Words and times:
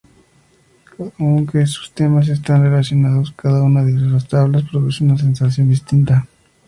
Aunque 1.19 1.67
sus 1.67 1.91
temas 1.91 2.27
están 2.27 2.63
relacionados, 2.63 3.33
cada 3.35 3.61
una 3.61 3.83
de 3.83 3.91
las 3.91 4.27
tablas 4.27 4.63
produce 4.67 5.03
una 5.03 5.15
sensación 5.19 5.69
distinta. 5.69 6.27